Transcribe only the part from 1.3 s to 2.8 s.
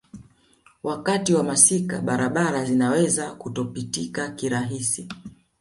wa masika barabara